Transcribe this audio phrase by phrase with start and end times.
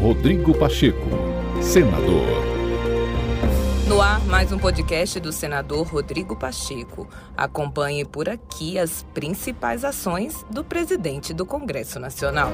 [0.00, 1.08] Rodrigo Pacheco,
[1.60, 2.24] senador.
[3.88, 7.08] No ar, mais um podcast do senador Rodrigo Pacheco.
[7.36, 12.52] Acompanhe por aqui as principais ações do presidente do Congresso Nacional.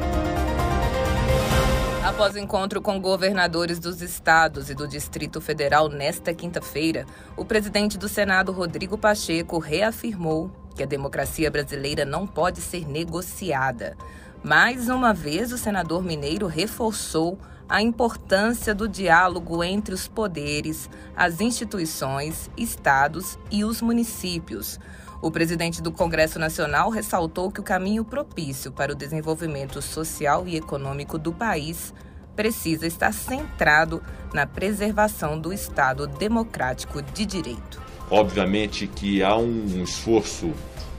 [2.03, 7.05] Após encontro com governadores dos estados e do Distrito Federal nesta quinta-feira,
[7.37, 13.97] o presidente do Senado, Rodrigo Pacheco, reafirmou que a democracia brasileira não pode ser negociada.
[14.45, 21.41] Mais uma vez, o senador mineiro reforçou a importância do diálogo entre os poderes, as
[21.41, 24.79] instituições, estados e os municípios.
[25.23, 30.57] O presidente do Congresso Nacional ressaltou que o caminho propício para o desenvolvimento social e
[30.57, 31.95] econômico do país
[32.37, 34.03] precisa estar centrado
[34.35, 37.81] na preservação do Estado democrático de direito.
[38.11, 40.53] Obviamente que há um esforço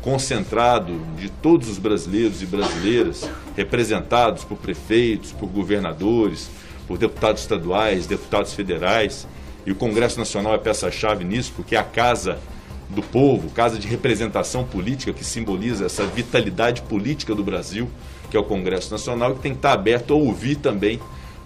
[0.06, 3.28] concentrado de todos os brasileiros e brasileiras,
[3.58, 6.48] representados por prefeitos, por governadores,
[6.88, 9.28] por deputados estaduais, deputados federais.
[9.66, 12.38] E o Congresso Nacional é peça-chave nisso, porque é a casa
[12.88, 17.90] do povo, casa de representação política que simboliza essa vitalidade política do Brasil,
[18.30, 21.00] que é o Congresso Nacional, que tem que estar aberto a ouvir também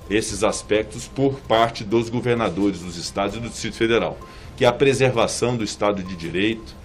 [0.09, 4.17] esses aspectos por parte dos governadores dos estados e do Distrito Federal,
[4.57, 6.77] que é a preservação do Estado de Direito,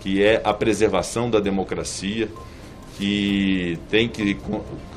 [0.00, 2.28] que é a preservação da democracia,
[2.96, 4.36] que tem que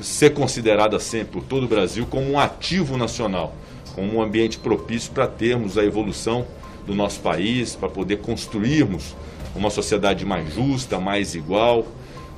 [0.00, 3.54] ser considerada sempre por todo o Brasil como um ativo nacional,
[3.94, 6.46] como um ambiente propício para termos a evolução
[6.86, 9.14] do nosso país, para poder construirmos
[9.54, 11.86] uma sociedade mais justa, mais igual,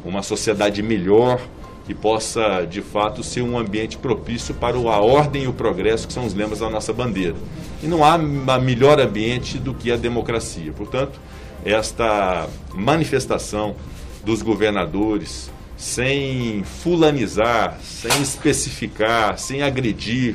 [0.04, 1.40] uma sociedade melhor,
[1.86, 6.12] que possa de fato ser um ambiente propício para a ordem e o progresso, que
[6.12, 7.36] são os lemas da nossa bandeira.
[7.82, 8.18] E não há
[8.58, 10.72] melhor ambiente do que a democracia.
[10.72, 11.18] Portanto,
[11.64, 13.76] esta manifestação
[14.24, 20.34] dos governadores, sem fulanizar, sem especificar, sem agredir,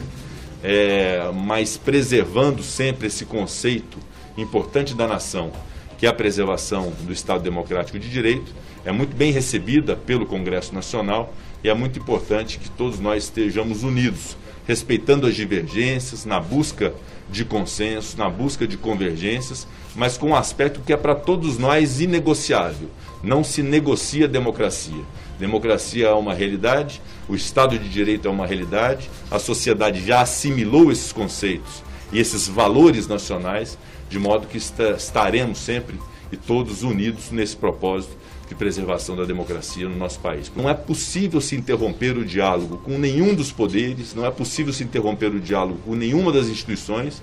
[0.64, 3.97] é, mas preservando sempre esse conceito
[4.38, 5.52] importante da nação,
[5.97, 8.53] que é a preservação do Estado Democrático de Direito,
[8.86, 11.33] é muito bem recebida pelo Congresso Nacional
[11.64, 14.36] e é muito importante que todos nós estejamos unidos,
[14.67, 16.94] respeitando as divergências, na busca
[17.30, 22.02] de consenso, na busca de convergências, mas com um aspecto que é para todos nós
[22.02, 22.89] inegociável.
[23.23, 25.04] Não se negocia democracia.
[25.39, 30.92] Democracia é uma realidade, o Estado de Direito é uma realidade, a sociedade já assimilou
[30.92, 33.77] esses conceitos e esses valores nacionais,
[34.10, 35.98] de modo que estaremos sempre
[36.32, 38.16] e todos unidos nesse propósito
[38.48, 40.52] de preservação da democracia no nosso país.
[40.55, 44.83] Não é possível se interromper o diálogo com nenhum dos poderes, não é possível se
[44.83, 47.21] interromper o diálogo com nenhuma das instituições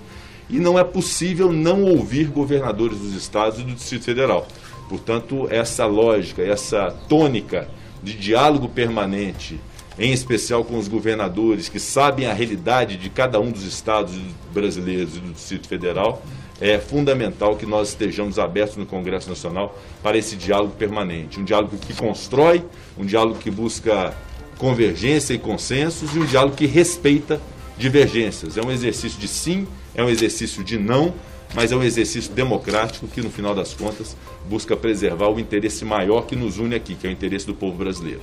[0.49, 4.47] e não é possível não ouvir governadores dos estados e do Distrito Federal.
[4.87, 7.69] Portanto, essa lógica, essa tônica
[8.01, 9.59] de diálogo permanente,
[9.99, 14.15] em especial com os governadores que sabem a realidade de cada um dos estados
[14.53, 16.23] brasileiros e do Distrito Federal,
[16.61, 21.39] é fundamental que nós estejamos abertos no Congresso Nacional para esse diálogo permanente.
[21.39, 22.63] Um diálogo que constrói,
[22.97, 24.13] um diálogo que busca
[24.57, 27.41] convergência e consensos e um diálogo que respeita
[27.77, 28.57] divergências.
[28.57, 31.13] É um exercício de sim, é um exercício de não,
[31.53, 34.15] mas é um exercício democrático que, no final das contas,
[34.49, 37.77] busca preservar o interesse maior que nos une aqui, que é o interesse do povo
[37.77, 38.21] brasileiro.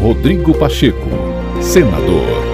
[0.00, 1.08] Rodrigo Pacheco,
[1.60, 2.51] senador.